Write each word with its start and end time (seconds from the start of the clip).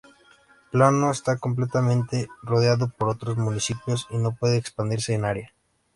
Plano 0.71 1.11
esta 1.11 1.37
completamente 1.37 2.27
rodeado 2.41 2.89
por 2.89 3.07
otros 3.09 3.37
municipios 3.37 4.07
y 4.09 4.17
no 4.17 4.31
puede 4.35 4.57
expandirse 4.57 5.13
en 5.13 5.25
área. 5.25 5.53